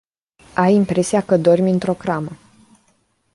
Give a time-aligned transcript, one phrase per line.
[0.55, 2.37] Ai impresia că dormi într-o cramă.